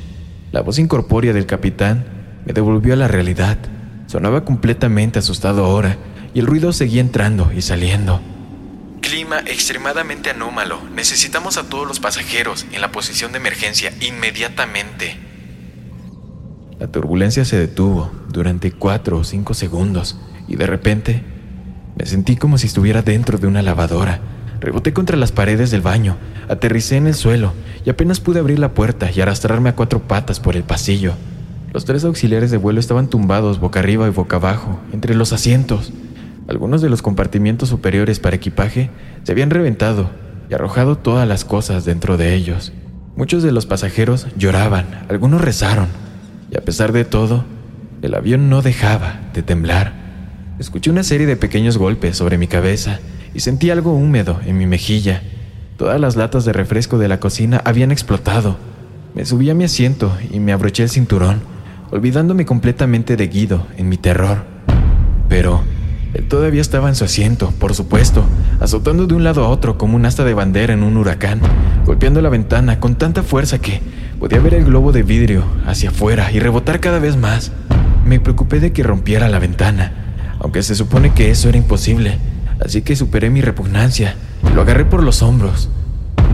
La 0.52 0.62
voz 0.62 0.78
incorpórea 0.78 1.32
del 1.32 1.46
capitán 1.46 2.06
me 2.44 2.52
devolvió 2.52 2.94
a 2.94 2.96
la 2.96 3.08
realidad. 3.08 3.58
Sonaba 4.06 4.44
completamente 4.44 5.18
asustado 5.18 5.64
ahora 5.64 5.96
y 6.34 6.40
el 6.40 6.46
ruido 6.46 6.72
seguía 6.72 7.00
entrando 7.00 7.52
y 7.52 7.62
saliendo. 7.62 8.20
Clima 9.00 9.40
extremadamente 9.40 10.30
anómalo. 10.30 10.80
Necesitamos 10.94 11.56
a 11.56 11.64
todos 11.64 11.86
los 11.86 12.00
pasajeros 12.00 12.66
en 12.72 12.80
la 12.80 12.92
posición 12.92 13.32
de 13.32 13.38
emergencia 13.38 13.92
inmediatamente. 14.00 15.16
La 16.78 16.88
turbulencia 16.88 17.44
se 17.44 17.58
detuvo 17.58 18.10
durante 18.28 18.72
cuatro 18.72 19.18
o 19.18 19.24
cinco 19.24 19.54
segundos 19.54 20.18
y 20.50 20.56
de 20.56 20.66
repente 20.66 21.22
me 21.96 22.04
sentí 22.04 22.36
como 22.36 22.58
si 22.58 22.66
estuviera 22.66 23.02
dentro 23.02 23.38
de 23.38 23.46
una 23.46 23.62
lavadora. 23.62 24.20
Reboté 24.60 24.92
contra 24.92 25.16
las 25.16 25.32
paredes 25.32 25.70
del 25.70 25.80
baño, 25.80 26.16
aterricé 26.48 26.96
en 26.96 27.06
el 27.06 27.14
suelo 27.14 27.54
y 27.86 27.90
apenas 27.90 28.20
pude 28.20 28.40
abrir 28.40 28.58
la 28.58 28.74
puerta 28.74 29.10
y 29.14 29.20
arrastrarme 29.20 29.70
a 29.70 29.76
cuatro 29.76 30.00
patas 30.00 30.40
por 30.40 30.56
el 30.56 30.64
pasillo. 30.64 31.14
Los 31.72 31.84
tres 31.84 32.04
auxiliares 32.04 32.50
de 32.50 32.56
vuelo 32.56 32.80
estaban 32.80 33.08
tumbados 33.08 33.60
boca 33.60 33.78
arriba 33.78 34.06
y 34.06 34.10
boca 34.10 34.36
abajo, 34.36 34.80
entre 34.92 35.14
los 35.14 35.32
asientos. 35.32 35.92
Algunos 36.48 36.82
de 36.82 36.90
los 36.90 37.00
compartimientos 37.00 37.68
superiores 37.68 38.18
para 38.18 38.36
equipaje 38.36 38.90
se 39.22 39.32
habían 39.32 39.50
reventado 39.50 40.10
y 40.50 40.54
arrojado 40.54 40.98
todas 40.98 41.28
las 41.28 41.44
cosas 41.44 41.84
dentro 41.84 42.16
de 42.16 42.34
ellos. 42.34 42.72
Muchos 43.14 43.44
de 43.44 43.52
los 43.52 43.66
pasajeros 43.66 44.26
lloraban, 44.36 44.86
algunos 45.08 45.40
rezaron, 45.40 45.86
y 46.50 46.56
a 46.56 46.62
pesar 46.62 46.92
de 46.92 47.04
todo, 47.04 47.44
el 48.02 48.14
avión 48.14 48.50
no 48.50 48.62
dejaba 48.62 49.20
de 49.32 49.42
temblar. 49.42 49.99
Escuché 50.60 50.90
una 50.90 51.04
serie 51.04 51.26
de 51.26 51.36
pequeños 51.36 51.78
golpes 51.78 52.18
sobre 52.18 52.36
mi 52.36 52.46
cabeza 52.46 53.00
y 53.32 53.40
sentí 53.40 53.70
algo 53.70 53.94
húmedo 53.94 54.40
en 54.44 54.58
mi 54.58 54.66
mejilla. 54.66 55.22
Todas 55.78 55.98
las 55.98 56.16
latas 56.16 56.44
de 56.44 56.52
refresco 56.52 56.98
de 56.98 57.08
la 57.08 57.18
cocina 57.18 57.62
habían 57.64 57.90
explotado. 57.90 58.58
Me 59.14 59.24
subí 59.24 59.48
a 59.48 59.54
mi 59.54 59.64
asiento 59.64 60.14
y 60.30 60.38
me 60.38 60.52
abroché 60.52 60.82
el 60.82 60.90
cinturón, 60.90 61.40
olvidándome 61.90 62.44
completamente 62.44 63.16
de 63.16 63.28
Guido 63.28 63.66
en 63.78 63.88
mi 63.88 63.96
terror. 63.96 64.44
Pero 65.30 65.62
él 66.12 66.28
todavía 66.28 66.60
estaba 66.60 66.90
en 66.90 66.94
su 66.94 67.04
asiento, 67.04 67.54
por 67.58 67.74
supuesto, 67.74 68.22
azotando 68.60 69.06
de 69.06 69.14
un 69.14 69.24
lado 69.24 69.46
a 69.46 69.48
otro 69.48 69.78
como 69.78 69.96
un 69.96 70.04
asta 70.04 70.24
de 70.24 70.34
bandera 70.34 70.74
en 70.74 70.82
un 70.82 70.98
huracán, 70.98 71.40
golpeando 71.86 72.20
la 72.20 72.28
ventana 72.28 72.80
con 72.80 72.96
tanta 72.96 73.22
fuerza 73.22 73.62
que 73.62 73.80
podía 74.18 74.40
ver 74.40 74.52
el 74.52 74.66
globo 74.66 74.92
de 74.92 75.04
vidrio 75.04 75.42
hacia 75.64 75.88
afuera 75.88 76.30
y 76.30 76.38
rebotar 76.38 76.80
cada 76.80 76.98
vez 76.98 77.16
más. 77.16 77.50
Me 78.04 78.20
preocupé 78.20 78.60
de 78.60 78.74
que 78.74 78.82
rompiera 78.82 79.26
la 79.30 79.38
ventana, 79.38 79.99
aunque 80.40 80.62
se 80.62 80.74
supone 80.74 81.12
que 81.12 81.30
eso 81.30 81.48
era 81.48 81.58
imposible, 81.58 82.18
así 82.64 82.82
que 82.82 82.96
superé 82.96 83.30
mi 83.30 83.40
repugnancia 83.40 84.16
lo 84.54 84.62
agarré 84.62 84.84
por 84.84 85.02
los 85.02 85.22
hombros, 85.22 85.68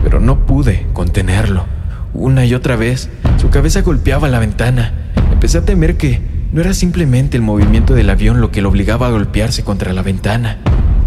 pero 0.02 0.20
no 0.20 0.46
pude 0.46 0.86
contenerlo. 0.92 1.66
Una 2.14 2.46
y 2.46 2.54
otra 2.54 2.76
vez, 2.76 3.10
su 3.36 3.50
cabeza 3.50 3.82
golpeaba 3.82 4.28
la 4.28 4.38
ventana. 4.38 4.92
Empecé 5.32 5.58
a 5.58 5.64
temer 5.64 5.96
que 5.96 6.20
no 6.52 6.62
era 6.62 6.72
simplemente 6.72 7.36
el 7.36 7.42
movimiento 7.42 7.94
del 7.94 8.08
avión 8.08 8.40
lo 8.40 8.50
que 8.50 8.62
lo 8.62 8.70
obligaba 8.70 9.08
a 9.08 9.10
golpearse 9.10 9.64
contra 9.64 9.92
la 9.92 10.02
ventana. 10.02 10.58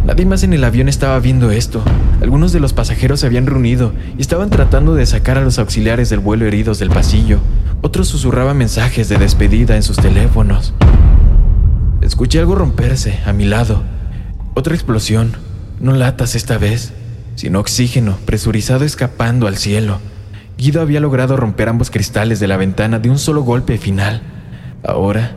Nadie 0.06 0.26
más 0.26 0.44
en 0.44 0.54
el 0.54 0.64
avión 0.64 0.88
estaba 0.88 1.20
viendo 1.20 1.52
esto. 1.52 1.84
Algunos 2.22 2.52
de 2.52 2.60
los 2.60 2.74
pasajeros 2.74 3.22
se 3.22 3.26
habían 3.26 3.48
reunido 3.48 3.94
y 4.18 4.22
estaban 4.22 4.50
tratando 4.50 4.94
de 4.94 5.06
sacar 5.06 5.38
a 5.38 5.42
los 5.42 5.58
auxiliares 5.58 6.10
del 6.10 6.20
vuelo 6.20 6.46
heridos 6.46 6.80
del 6.80 6.90
pasillo. 6.90 7.40
Otros 7.82 8.08
susurraban 8.08 8.58
mensajes 8.58 9.10
de 9.10 9.18
despedida 9.18 9.76
en 9.76 9.84
sus 9.84 9.98
teléfonos. 9.98 10.74
Escuché 12.10 12.40
algo 12.40 12.56
romperse 12.56 13.20
a 13.28 13.34
mi 13.34 13.46
lado. 13.46 13.84
Otra 14.56 14.74
explosión. 14.74 15.34
No 15.80 15.94
latas 15.94 16.34
esta 16.34 16.58
vez, 16.58 16.92
sino 17.36 17.60
oxígeno 17.60 18.18
presurizado 18.26 18.84
escapando 18.84 19.46
al 19.46 19.58
cielo. 19.58 20.00
Guido 20.58 20.82
había 20.82 21.02
logrado 21.02 21.38
romper 21.38 21.70
ambos 21.70 21.92
cristales 21.92 22.40
de 22.40 22.48
la 22.48 22.58
ventana 22.58 22.98
de 22.98 23.12
un 23.12 23.20
solo 23.20 23.44
golpe 23.44 23.78
final. 23.78 24.24
Ahora, 24.84 25.36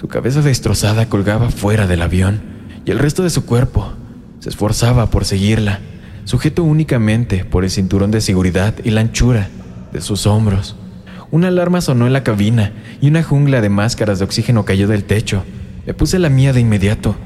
su 0.00 0.08
cabeza 0.08 0.42
destrozada 0.42 1.08
colgaba 1.08 1.50
fuera 1.50 1.86
del 1.86 2.02
avión 2.02 2.40
y 2.84 2.90
el 2.90 2.98
resto 2.98 3.22
de 3.22 3.30
su 3.30 3.46
cuerpo 3.46 3.92
se 4.40 4.48
esforzaba 4.48 5.10
por 5.10 5.24
seguirla, 5.24 5.78
sujeto 6.24 6.64
únicamente 6.64 7.44
por 7.44 7.62
el 7.62 7.70
cinturón 7.70 8.10
de 8.10 8.20
seguridad 8.20 8.74
y 8.82 8.90
la 8.90 9.02
anchura 9.02 9.48
de 9.92 10.00
sus 10.00 10.26
hombros. 10.26 10.74
Una 11.30 11.46
alarma 11.46 11.80
sonó 11.80 12.08
en 12.08 12.12
la 12.12 12.24
cabina 12.24 12.72
y 13.00 13.06
una 13.06 13.22
jungla 13.22 13.60
de 13.60 13.68
máscaras 13.68 14.18
de 14.18 14.24
oxígeno 14.24 14.64
cayó 14.64 14.88
del 14.88 15.04
techo. 15.04 15.44
Me 15.88 15.94
puse 15.94 16.18
la 16.18 16.28
mía 16.28 16.52
de 16.52 16.60
inmediato, 16.60 17.16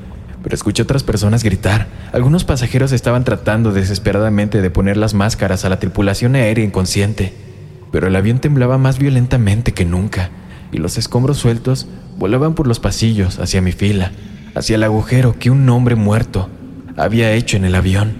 pero 0.41 0.55
escuché 0.55 0.85
otras 0.85 1.03
personas 1.03 1.43
gritar. 1.43 1.89
Algunos 2.13 2.45
pasajeros 2.45 2.93
estaban 2.93 3.25
tratando 3.25 3.73
desesperadamente 3.73 4.63
de 4.63 4.71
poner 4.71 4.97
las 4.97 5.15
máscaras 5.15 5.65
a 5.65 5.69
la 5.69 5.81
tripulación 5.81 6.37
aérea 6.37 6.65
inconsciente, 6.65 7.35
pero 7.91 8.07
el 8.07 8.15
avión 8.15 8.39
temblaba 8.39 8.79
más 8.79 9.01
violentamente 9.01 9.73
que 9.75 9.85
nunca 9.85 10.31
y 10.71 10.79
los 10.79 10.97
escombros 10.97 11.39
sueltos 11.39 11.89
volaban 12.19 12.55
por 12.55 12.69
los 12.69 12.79
pasillos 12.79 13.41
hacia 13.41 13.61
mi 13.61 13.73
fila, 13.73 14.13
hacia 14.55 14.77
el 14.77 14.85
agujero 14.85 15.37
que 15.41 15.51
un 15.51 15.69
hombre 15.69 15.97
muerto 15.97 16.49
había 16.97 17.33
hecho 17.33 17.57
en 17.57 17.65
el 17.65 17.75
avión. 17.75 18.15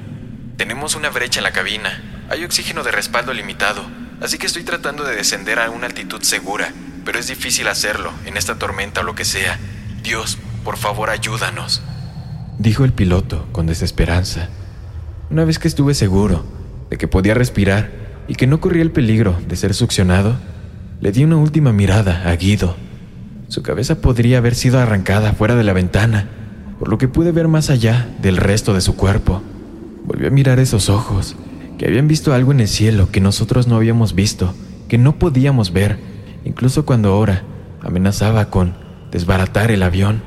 Tenemos 0.57 0.97
una 0.97 1.11
brecha 1.11 1.39
en 1.39 1.45
la 1.45 1.53
cabina. 1.53 2.03
Hay 2.31 2.43
oxígeno 2.43 2.83
de 2.83 2.91
respaldo 2.91 3.33
limitado, 3.33 3.85
así 4.21 4.39
que 4.39 4.47
estoy 4.47 4.65
tratando 4.65 5.05
de 5.05 5.15
descender 5.15 5.61
a 5.61 5.71
una 5.71 5.87
altitud 5.87 6.21
segura, 6.23 6.73
pero 7.05 7.21
es 7.21 7.29
difícil 7.29 7.69
hacerlo 7.69 8.11
en 8.27 8.37
esta 8.37 8.59
tormenta 8.59 9.03
o 9.03 9.05
lo 9.05 9.15
que 9.15 9.25
sea. 9.25 9.57
Dios, 10.03 10.39
por 10.65 10.77
favor, 10.77 11.11
ayúdanos. 11.11 11.83
Dijo 12.59 12.85
el 12.85 12.93
piloto 12.93 13.47
con 13.53 13.67
desesperanza. 13.67 14.49
Una 15.31 15.45
vez 15.45 15.59
que 15.59 15.69
estuve 15.69 15.95
seguro 15.95 16.45
de 16.91 16.99
que 16.99 17.09
podía 17.09 17.35
respirar 17.35 17.91
y 18.29 18.35
que 18.35 18.47
no 18.47 18.61
corría 18.61 18.83
el 18.83 18.91
peligro 18.91 19.37
de 19.49 19.57
ser 19.57 19.75
succionado, 19.75 20.37
le 21.01 21.13
di 21.13 21.25
una 21.25 21.37
última 21.37 21.73
mirada 21.73 22.29
a 22.29 22.37
Guido. 22.37 22.77
Su 23.49 23.63
cabeza 23.63 24.01
podría 24.01 24.39
haber 24.39 24.55
sido 24.55 24.79
arrancada 24.79 25.33
fuera 25.33 25.55
de 25.55 25.65
la 25.65 25.73
ventana, 25.73 26.29
por 26.79 26.89
lo 26.89 26.99
que 26.99 27.09
pude 27.09 27.33
ver 27.33 27.49
más 27.49 27.71
allá 27.71 28.09
del 28.21 28.37
resto 28.37 28.75
de 28.75 28.81
su 28.81 28.97
cuerpo. 28.97 29.43
Volví 30.05 30.27
a 30.27 30.31
mirar 30.31 30.59
esos 30.59 30.89
ojos, 30.89 31.37
que 31.79 31.87
habían 31.87 32.09
visto 32.09 32.35
algo 32.35 32.53
en 32.53 32.61
el 32.61 32.69
cielo 32.69 33.11
que 33.11 33.21
nosotros 33.21 33.67
no 33.67 33.77
habíamos 33.77 34.15
visto, 34.15 34.55
que 34.89 34.99
no 34.99 35.19
podíamos 35.19 35.73
ver, 35.73 35.99
incluso 36.45 36.85
cuando 36.85 37.11
ahora 37.11 37.45
amenazaba 37.81 38.51
con 38.51 38.82
desbaratar 39.13 39.71
el 39.71 39.83
avión. 39.83 40.23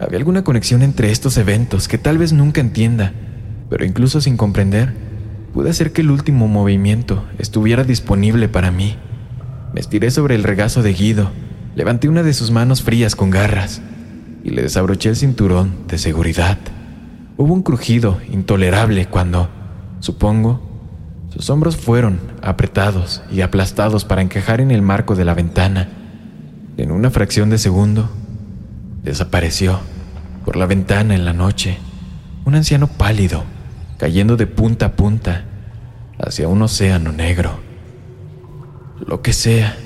Había 0.00 0.18
alguna 0.18 0.44
conexión 0.44 0.82
entre 0.82 1.10
estos 1.10 1.36
eventos 1.36 1.88
que 1.88 1.98
tal 1.98 2.16
vez 2.16 2.32
nunca 2.32 2.60
entienda, 2.60 3.12
pero 3.68 3.84
incluso 3.84 4.20
sin 4.20 4.36
comprender, 4.36 4.94
pude 5.52 5.70
hacer 5.70 5.92
que 5.92 6.02
el 6.02 6.10
último 6.10 6.48
movimiento 6.48 7.24
estuviera 7.38 7.84
disponible 7.84 8.48
para 8.48 8.70
mí. 8.70 8.96
Me 9.74 9.80
estiré 9.80 10.10
sobre 10.10 10.36
el 10.36 10.44
regazo 10.44 10.82
de 10.82 10.94
Guido, 10.94 11.30
levanté 11.74 12.08
una 12.08 12.22
de 12.22 12.32
sus 12.32 12.50
manos 12.50 12.82
frías 12.82 13.16
con 13.16 13.30
garras 13.30 13.82
y 14.44 14.50
le 14.50 14.62
desabroché 14.62 15.10
el 15.10 15.16
cinturón 15.16 15.86
de 15.88 15.98
seguridad. 15.98 16.58
Hubo 17.36 17.52
un 17.52 17.62
crujido 17.62 18.18
intolerable 18.32 19.06
cuando, 19.06 19.48
supongo, 20.00 20.62
sus 21.30 21.50
hombros 21.50 21.76
fueron 21.76 22.20
apretados 22.40 23.22
y 23.30 23.42
aplastados 23.42 24.04
para 24.04 24.22
encajar 24.22 24.60
en 24.60 24.70
el 24.70 24.80
marco 24.80 25.14
de 25.14 25.24
la 25.24 25.34
ventana. 25.34 25.88
En 26.76 26.90
una 26.90 27.10
fracción 27.10 27.50
de 27.50 27.58
segundo, 27.58 28.10
desapareció 29.08 29.80
por 30.44 30.56
la 30.56 30.66
ventana 30.66 31.14
en 31.14 31.24
la 31.24 31.32
noche, 31.32 31.78
un 32.44 32.54
anciano 32.54 32.86
pálido, 32.86 33.44
cayendo 33.98 34.36
de 34.36 34.46
punta 34.46 34.86
a 34.86 34.92
punta 34.92 35.44
hacia 36.18 36.48
un 36.48 36.62
océano 36.62 37.12
negro. 37.12 37.58
Lo 39.06 39.22
que 39.22 39.32
sea, 39.32 39.76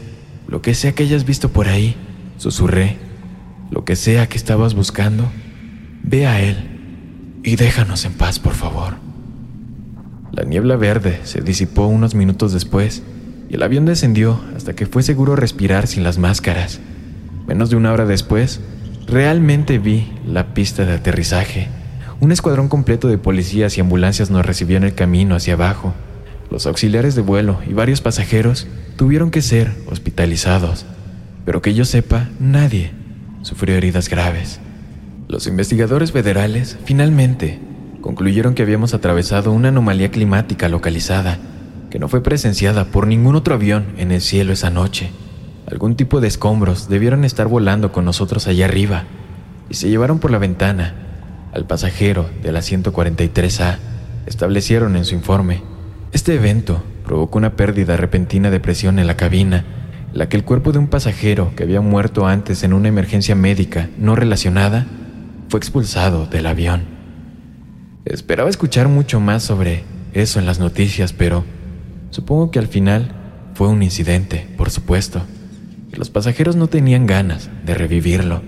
lo 0.49 0.63
que 0.63 0.75
sea 0.75 0.93
que 0.93 1.05
hayas 1.05 1.25
visto 1.25 1.51
por 1.51 1.69
ahí, 1.69 1.97
susurré, 2.37 2.99
lo 3.71 3.85
que 3.85 3.97
sea 3.97 4.29
que 4.29 4.37
estabas 4.37 4.75
buscando, 4.75 5.31
ve 6.03 6.27
a 6.27 6.41
él 6.41 7.41
y 7.43 7.57
déjanos 7.57 8.05
en 8.05 8.13
paz, 8.15 8.39
por 8.39 8.55
favor. 8.55 8.95
La 10.33 10.45
niebla 10.45 10.77
verde 10.77 11.21
se 11.25 11.41
disipó 11.43 11.87
unos 11.87 12.15
minutos 12.15 12.53
después 12.53 13.03
y 13.51 13.55
el 13.55 13.63
avión 13.63 13.85
descendió 13.85 14.41
hasta 14.57 14.75
que 14.75 14.87
fue 14.87 15.03
seguro 15.03 15.37
respirar 15.37 15.87
sin 15.87 16.05
las 16.05 16.19
máscaras. 16.19 16.81
Menos 17.47 17.69
de 17.69 17.77
una 17.77 17.93
hora 17.93 18.07
después, 18.07 18.61
realmente 19.07 19.79
vi 19.79 20.13
la 20.27 20.55
pista 20.55 20.85
de 20.85 20.95
aterrizaje. 20.95 21.69
Un 22.21 22.33
escuadrón 22.33 22.69
completo 22.69 23.09
de 23.09 23.19
policías 23.19 23.77
y 23.77 23.81
ambulancias 23.81 24.31
nos 24.31 24.47
recibió 24.47 24.77
en 24.77 24.85
el 24.85 24.95
camino 24.95 25.35
hacia 25.35 25.55
abajo. 25.55 25.95
Los 26.51 26.67
auxiliares 26.67 27.15
de 27.15 27.23
vuelo 27.23 27.59
y 27.69 27.73
varios 27.73 28.01
pasajeros 28.01 28.67
tuvieron 28.97 29.31
que 29.31 29.43
ser 29.43 29.73
hospitalizados, 29.91 30.87
pero 31.45 31.63
que 31.63 31.75
yo 31.75 31.85
sepa, 31.85 32.29
nadie 32.39 32.93
sufrió 33.43 33.75
heridas 33.75 34.09
graves. 34.09 34.61
Los 35.29 35.47
investigadores 35.47 36.13
federales 36.13 36.77
finalmente 36.85 37.59
concluyeron 38.01 38.55
que 38.55 38.63
habíamos 38.63 38.95
atravesado 38.95 39.53
una 39.53 39.69
anomalía 39.69 40.11
climática 40.11 40.69
localizada 40.69 41.39
que 41.93 41.99
no 41.99 42.09
fue 42.09 42.23
presenciada 42.23 42.87
por 42.87 43.07
ningún 43.07 43.37
otro 43.37 43.55
avión 43.55 43.85
en 43.99 44.13
el 44.13 44.23
cielo 44.23 44.55
esa 44.55 44.71
noche. 44.71 45.11
Algún 45.73 45.97
tipo 45.97 46.21
de 46.21 46.29
escombros 46.29 46.91
debieron 46.91 47.25
estar 47.25 47.49
volando 47.49 47.93
con 47.93 48.05
nosotros 48.05 48.47
allá 48.47 48.67
arriba 48.67 49.05
y 49.71 49.75
se 49.75 49.89
llevaron 49.89 50.19
por 50.19 50.31
la 50.31 50.37
ventana 50.37 50.95
al 51.55 51.65
pasajero 51.65 52.29
de 52.43 52.53
la 52.53 52.61
143A, 52.61 53.79
establecieron 54.27 54.97
en 54.97 55.07
su 55.07 55.15
informe. 55.15 55.63
Este 56.13 56.35
evento 56.35 56.85
provocó 57.07 57.39
una 57.39 57.57
pérdida 57.57 57.97
repentina 57.97 58.51
de 58.51 58.61
presión 58.61 58.99
en 58.99 59.07
la 59.07 59.17
cabina, 59.17 59.65
la 60.13 60.29
que 60.29 60.37
el 60.37 60.45
cuerpo 60.45 60.73
de 60.73 60.79
un 60.79 60.89
pasajero 60.89 61.53
que 61.57 61.63
había 61.63 61.81
muerto 61.81 62.27
antes 62.27 62.63
en 62.65 62.75
una 62.75 62.89
emergencia 62.89 63.35
médica 63.35 63.89
no 63.97 64.15
relacionada 64.15 64.87
fue 65.49 65.59
expulsado 65.59 66.27
del 66.27 66.47
avión. 66.47 66.83
Esperaba 68.05 68.51
escuchar 68.51 68.89
mucho 68.89 69.21
más 69.21 69.43
sobre 69.43 69.85
eso 70.13 70.39
en 70.39 70.45
las 70.45 70.59
noticias, 70.59 71.15
pero 71.15 71.45
Supongo 72.13 72.51
que 72.51 72.59
al 72.59 72.69
final 72.69 73.11
fue 73.55 73.69
un 73.69 73.83
incidente, 73.83 74.47
por 74.59 74.69
supuesto. 74.69 75.23
Los 75.93 76.09
pasajeros 76.09 76.57
no 76.57 76.69
tenían 76.69 77.07
ganas 77.07 77.51
de 77.67 77.75
revivirlo. 77.75 78.43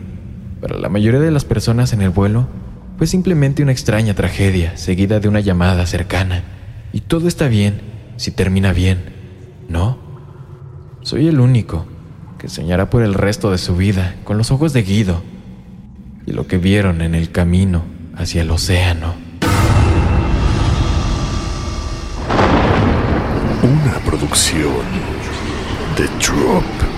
Para 0.63 0.79
la 0.79 0.89
mayoría 0.89 1.21
de 1.21 1.31
las 1.31 1.45
personas 1.45 1.93
en 1.93 2.01
el 2.01 2.09
vuelo, 2.09 2.49
fue 2.97 3.07
simplemente 3.07 3.63
una 3.63 3.73
extraña 3.73 4.15
tragedia 4.15 4.77
seguida 4.77 5.21
de 5.21 5.29
una 5.29 5.41
llamada 5.41 5.85
cercana. 5.87 6.43
Y 6.93 7.01
todo 7.01 7.29
está 7.29 7.49
bien 7.49 7.83
si 8.17 8.31
termina 8.31 8.73
bien, 8.73 9.05
¿no? 9.69 9.99
Soy 11.03 11.29
el 11.29 11.39
único 11.39 11.85
que 12.39 12.49
soñará 12.49 12.89
por 12.89 13.03
el 13.03 13.13
resto 13.13 13.51
de 13.51 13.59
su 13.59 13.77
vida 13.77 14.17
con 14.25 14.39
los 14.39 14.51
ojos 14.51 14.73
de 14.73 14.83
Guido 14.83 15.23
y 16.27 16.33
lo 16.33 16.47
que 16.47 16.57
vieron 16.57 17.03
en 17.03 17.15
el 17.15 17.31
camino 17.31 17.85
hacia 18.17 18.41
el 18.41 18.51
océano. 18.51 19.15
Una 23.63 23.99
producción 24.05 24.85
de 25.97 26.05
Drop. 26.25 26.94